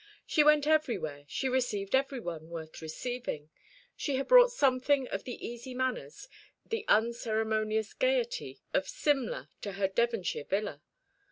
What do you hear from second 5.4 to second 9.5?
easy manners, the unceremonious gaiety, of Simla